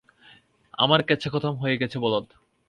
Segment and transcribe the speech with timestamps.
[0.77, 2.25] আমার কেচ্ছা খতম হয়ে গেছে, বলদ।